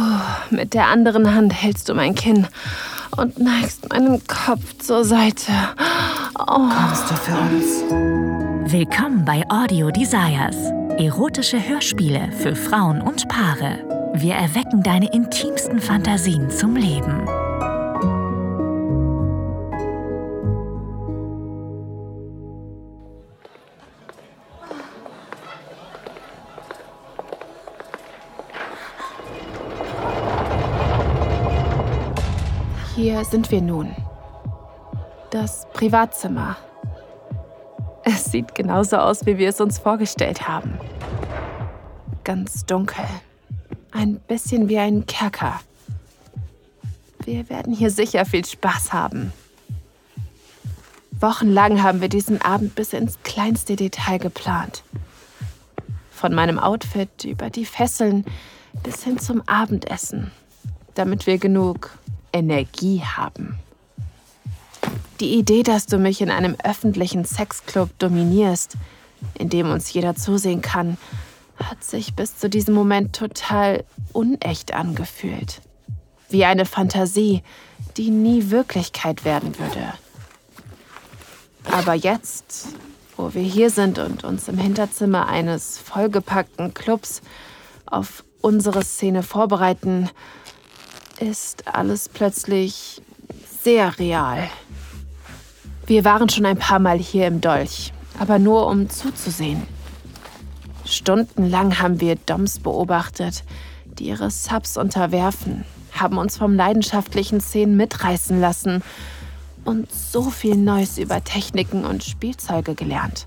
[0.00, 2.46] Oh, mit der anderen Hand hältst du mein Kinn
[3.16, 5.50] und neigst meinen Kopf zur Seite.
[6.38, 6.68] Oh.
[6.68, 8.72] Kommst du für uns?
[8.72, 10.56] Willkommen bei Audio Desires.
[10.98, 14.12] Erotische Hörspiele für Frauen und Paare.
[14.14, 17.28] Wir erwecken deine intimsten Fantasien zum Leben.
[33.00, 33.94] Hier sind wir nun.
[35.30, 36.56] Das Privatzimmer.
[38.02, 40.80] Es sieht genauso aus, wie wir es uns vorgestellt haben.
[42.24, 43.04] Ganz dunkel.
[43.92, 45.60] Ein bisschen wie ein Kerker.
[47.24, 49.32] Wir werden hier sicher viel Spaß haben.
[51.20, 54.82] Wochenlang haben wir diesen Abend bis ins kleinste Detail geplant.
[56.10, 58.24] Von meinem Outfit über die Fesseln
[58.82, 60.32] bis hin zum Abendessen,
[60.96, 61.96] damit wir genug
[62.32, 63.58] Energie haben.
[65.20, 68.76] Die Idee, dass du mich in einem öffentlichen Sexclub dominierst,
[69.34, 70.96] in dem uns jeder zusehen kann,
[71.62, 75.60] hat sich bis zu diesem Moment total unecht angefühlt.
[76.28, 77.42] Wie eine Fantasie,
[77.96, 79.94] die nie Wirklichkeit werden würde.
[81.64, 82.68] Aber jetzt,
[83.16, 87.22] wo wir hier sind und uns im Hinterzimmer eines vollgepackten Clubs
[87.86, 90.08] auf unsere Szene vorbereiten,
[91.20, 93.02] ist alles plötzlich
[93.62, 94.48] sehr real.
[95.86, 99.62] Wir waren schon ein paar Mal hier im Dolch, aber nur um zuzusehen.
[100.84, 103.44] Stundenlang haben wir Doms beobachtet,
[103.98, 108.82] die ihre Subs unterwerfen, haben uns vom leidenschaftlichen Szenen mitreißen lassen
[109.64, 113.26] und so viel Neues über Techniken und Spielzeuge gelernt.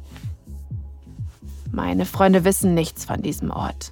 [1.72, 3.92] Meine Freunde wissen nichts von diesem Ort.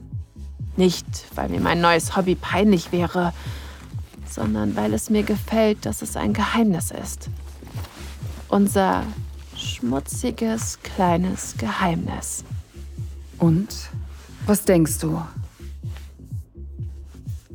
[0.77, 3.33] Nicht, weil mir mein neues Hobby peinlich wäre,
[4.29, 7.29] sondern weil es mir gefällt, dass es ein Geheimnis ist.
[8.47, 9.03] Unser
[9.55, 12.43] schmutziges kleines Geheimnis.
[13.37, 13.75] Und?
[14.45, 15.21] Was denkst du?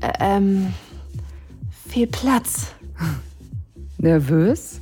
[0.01, 0.75] Ä ähm,
[1.89, 2.69] viel Platz.
[3.99, 4.81] Nervös?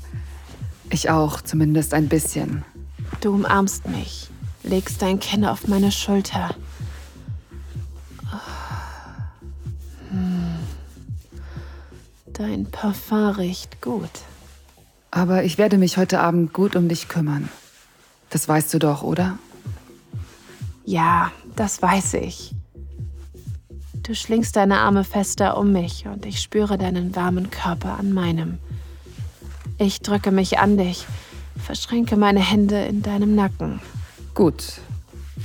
[0.91, 2.64] Ich auch, zumindest ein bisschen.
[3.20, 4.28] Du umarmst mich,
[4.62, 6.54] legst dein Kinn auf meine Schulter.
[12.32, 14.10] Dein Parfum riecht gut.
[15.10, 17.48] Aber ich werde mich heute Abend gut um dich kümmern.
[18.31, 19.38] Das weißt du doch, oder?
[20.84, 22.54] Ja, das weiß ich.
[24.03, 28.59] Du schlingst deine Arme fester um mich und ich spüre deinen warmen Körper an meinem.
[29.78, 31.06] Ich drücke mich an dich,
[31.62, 33.81] verschränke meine Hände in deinem Nacken.
[34.34, 34.81] Gut.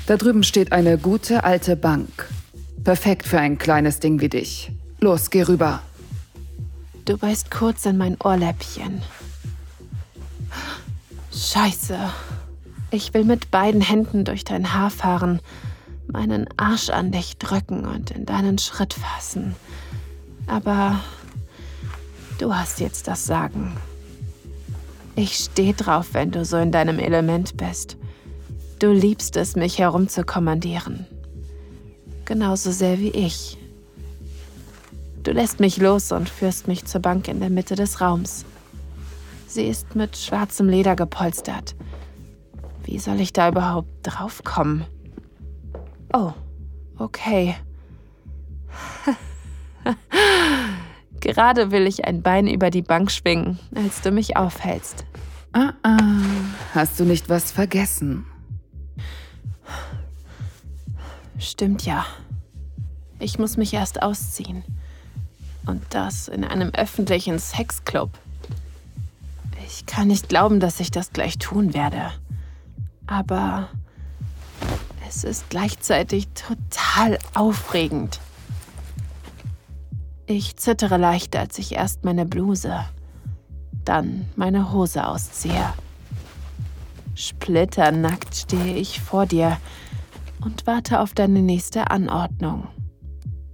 [0.06, 2.30] Da drüben steht eine gute alte Bank.
[2.84, 4.72] Perfekt für ein kleines Ding wie dich.
[5.00, 5.82] Los, geh rüber.
[7.08, 9.02] Du beißt kurz in mein Ohrläppchen.
[11.34, 11.98] Scheiße.
[12.92, 15.40] Ich will mit beiden Händen durch dein Haar fahren,
[16.08, 19.56] meinen Arsch an dich drücken und in deinen Schritt fassen.
[20.48, 21.00] Aber
[22.40, 23.78] du hast jetzt das Sagen.
[25.16, 27.96] Ich stehe drauf, wenn du so in deinem Element bist.
[28.80, 31.08] Du liebst es, mich herumzukommandieren.
[32.26, 33.58] Genauso sehr wie ich.
[35.24, 38.46] Du lässt mich los und führst mich zur Bank in der Mitte des Raums.
[39.48, 41.76] Sie ist mit schwarzem Leder gepolstert.
[42.84, 44.86] Wie soll ich da überhaupt draufkommen?
[46.14, 46.32] Oh,
[46.98, 47.56] okay.
[51.20, 55.06] Gerade will ich ein Bein über die Bank schwingen, als du mich aufhältst.
[55.54, 55.98] Ah, ah.
[56.74, 58.26] Hast du nicht was vergessen?
[61.40, 62.06] Stimmt ja.
[63.20, 64.64] Ich muss mich erst ausziehen.
[65.68, 68.10] Und das in einem öffentlichen Sexclub.
[69.66, 72.12] Ich kann nicht glauben, dass ich das gleich tun werde.
[73.06, 73.70] Aber
[75.08, 78.22] es ist gleichzeitig total aufregend.
[80.26, 82.80] Ich zittere leicht, als ich erst meine Bluse,
[83.86, 85.74] dann meine Hose ausziehe.
[87.16, 89.58] Splitternackt stehe ich vor dir
[90.42, 92.68] und warte auf deine nächste Anordnung.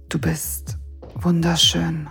[0.08, 0.78] Du bist
[1.24, 2.06] Wunderschön.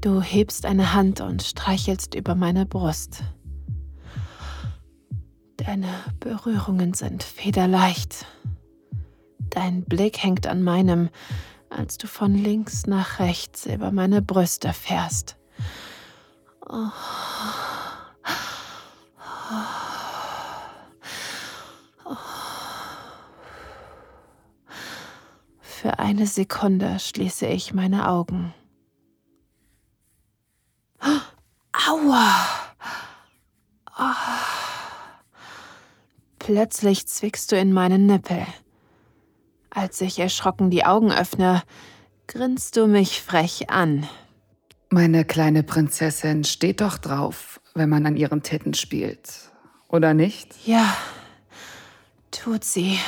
[0.00, 3.24] Du hebst eine Hand und streichelst über meine Brust.
[5.56, 5.88] Deine
[6.20, 8.26] Berührungen sind federleicht.
[9.50, 11.08] Dein Blick hängt an meinem,
[11.68, 15.36] als du von links nach rechts über meine Brüste fährst.
[16.68, 16.90] Oh.
[25.80, 28.52] Für eine Sekunde schließe ich meine Augen.
[31.70, 32.34] Aua!
[33.96, 34.02] Oh.
[36.40, 38.44] Plötzlich zwickst du in meinen Nippel.
[39.70, 41.62] Als ich erschrocken die Augen öffne,
[42.26, 44.08] grinst du mich frech an.
[44.90, 49.52] Meine kleine Prinzessin steht doch drauf, wenn man an ihren Titten spielt.
[49.86, 50.56] Oder nicht?
[50.66, 50.96] Ja,
[52.32, 52.98] tut sie.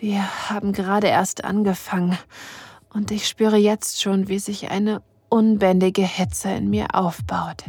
[0.00, 2.16] Wir haben gerade erst angefangen
[2.94, 7.64] und ich spüre jetzt schon, wie sich eine unbändige Hitze in mir aufbaut.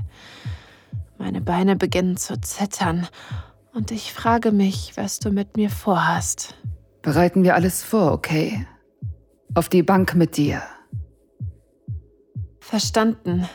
[1.17, 3.07] Meine Beine beginnen zu zittern
[3.73, 6.55] und ich frage mich, was du mit mir vorhast.
[7.01, 8.67] Bereiten wir alles vor, okay?
[9.55, 10.61] Auf die Bank mit dir.
[12.59, 13.49] Verstanden.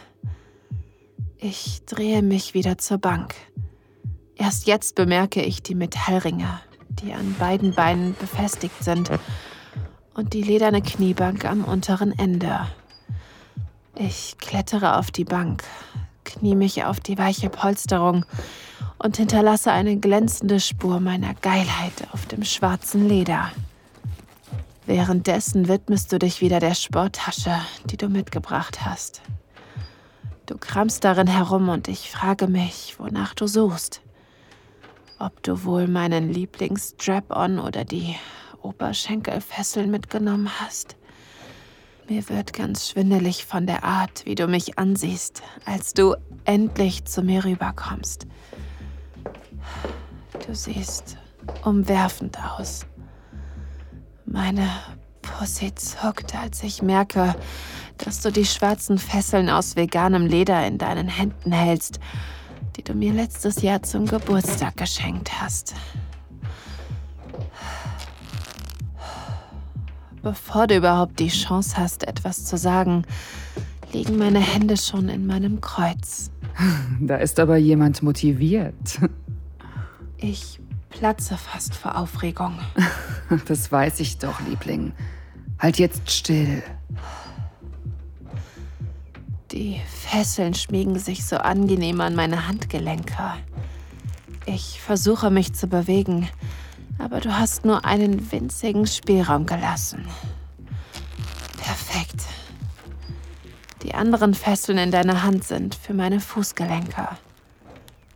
[1.38, 3.36] Ich drehe mich wieder zur Bank.
[4.34, 6.60] Erst jetzt bemerke ich die Metallringe,
[7.00, 9.10] die an beiden Beinen befestigt sind,
[10.14, 12.68] und die lederne Kniebank am unteren Ende.
[13.96, 15.64] Ich klettere auf die Bank,
[16.24, 18.24] knie mich auf die weiche Polsterung
[18.98, 23.50] und hinterlasse eine glänzende Spur meiner Geilheit auf dem schwarzen Leder.
[24.86, 27.54] Währenddessen widmest du dich wieder der Sporttasche,
[27.86, 29.22] die du mitgebracht hast.
[30.46, 34.02] Du kramst darin herum und ich frage mich, wonach du suchst.
[35.18, 38.16] Ob du wohl meinen Lieblings-Strap-on oder die
[38.62, 40.96] Oberschenkelfesseln mitgenommen hast.
[42.08, 47.22] Mir wird ganz schwindelig von der Art, wie du mich ansiehst, als du endlich zu
[47.22, 48.26] mir rüberkommst.
[50.46, 51.16] Du siehst
[51.64, 52.84] umwerfend aus.
[54.26, 54.68] Meine
[55.22, 57.34] Pussy zuckt, als ich merke,
[57.98, 62.00] dass du die schwarzen Fesseln aus veganem Leder in deinen Händen hältst,
[62.76, 65.74] die du mir letztes Jahr zum Geburtstag geschenkt hast.
[70.22, 73.04] Bevor du überhaupt die Chance hast, etwas zu sagen,
[73.92, 76.30] liegen meine Hände schon in meinem Kreuz.
[77.00, 79.00] Da ist aber jemand motiviert.
[80.16, 82.58] Ich platze fast vor Aufregung.
[83.46, 84.92] Das weiß ich doch, Liebling.
[85.58, 86.62] Halt jetzt still.
[89.54, 93.34] Die Fesseln schmiegen sich so angenehm an meine Handgelenke.
[94.46, 96.28] Ich versuche mich zu bewegen,
[96.98, 100.08] aber du hast nur einen winzigen Spielraum gelassen.
[101.56, 102.22] Perfekt.
[103.84, 107.10] Die anderen Fesseln in deiner Hand sind für meine Fußgelenke.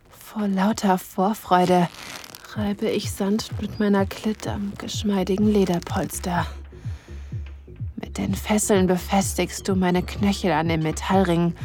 [0.09, 1.87] Vor lauter Vorfreude
[2.55, 6.47] reibe ich sanft mit meiner Klit am geschmeidigen Lederpolster.
[8.19, 11.55] Den Fesseln befestigst du meine Knöchel an dem Metallring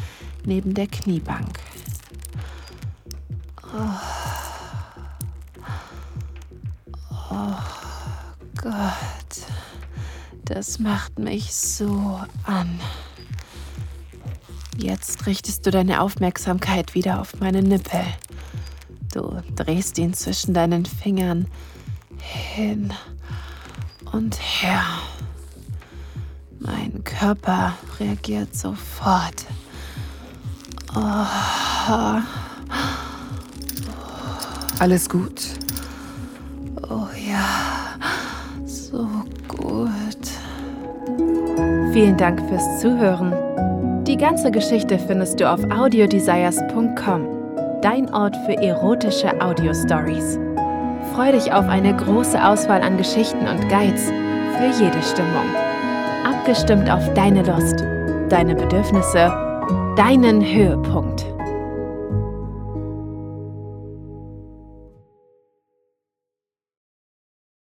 [0.45, 1.59] neben der Kniebank.
[3.61, 3.89] Oh.
[7.29, 7.57] oh
[8.55, 8.71] Gott,
[10.45, 12.79] das macht mich so an.
[14.77, 18.05] Jetzt richtest du deine Aufmerksamkeit wieder auf meine Nippel.
[19.13, 21.47] Du drehst ihn zwischen deinen Fingern
[22.17, 22.93] hin
[24.13, 24.85] und her.
[26.65, 29.45] Mein Körper reagiert sofort.
[30.95, 32.21] Oh.
[34.79, 35.41] Alles gut?
[36.89, 37.95] Oh ja,
[38.65, 39.07] so
[39.47, 39.95] gut.
[41.93, 43.33] Vielen Dank fürs Zuhören.
[44.05, 47.35] Die ganze Geschichte findest du auf audiodesires.com
[47.81, 50.39] dein Ort für erotische Audio-Stories.
[51.13, 55.64] Freu dich auf eine große Auswahl an Geschichten und Guides für jede Stimmung.
[56.47, 57.83] Abgestimmt auf deine Lust,
[58.29, 59.33] deine Bedürfnisse,
[59.97, 61.34] deinen Höhepunkt.